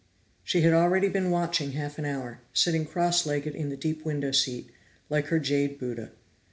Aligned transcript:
She 0.43 0.61
had 0.61 0.73
already 0.73 1.09
been 1.09 1.29
watching 1.29 1.73
half 1.73 1.99
an 1.99 2.05
hour, 2.05 2.41
sitting 2.53 2.87
cross 2.87 3.27
legged 3.27 3.53
in 3.53 3.69
the 3.69 3.77
deep 3.77 4.03
window 4.03 4.31
seat, 4.31 4.71
like 5.11 5.27
her 5.27 5.37
jade 5.37 5.77
Buddha. 5.77 6.09